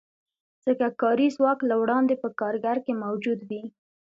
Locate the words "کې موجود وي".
2.85-3.63